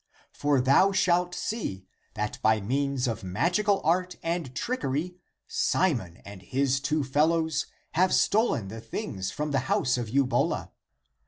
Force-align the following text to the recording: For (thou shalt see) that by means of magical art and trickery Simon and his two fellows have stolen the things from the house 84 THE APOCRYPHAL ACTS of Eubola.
For 0.31 0.59
(thou 0.59 0.91
shalt 0.91 1.35
see) 1.35 1.85
that 2.15 2.39
by 2.41 2.59
means 2.59 3.07
of 3.07 3.23
magical 3.23 3.81
art 3.83 4.15
and 4.23 4.55
trickery 4.55 5.17
Simon 5.45 6.23
and 6.25 6.41
his 6.41 6.79
two 6.79 7.03
fellows 7.03 7.67
have 7.91 8.11
stolen 8.11 8.69
the 8.69 8.81
things 8.81 9.29
from 9.29 9.51
the 9.51 9.59
house 9.69 9.99
84 9.99 10.01
THE 10.01 10.01
APOCRYPHAL 10.01 10.01
ACTS 10.01 10.01
of 10.01 10.15
Eubola. 10.15 10.71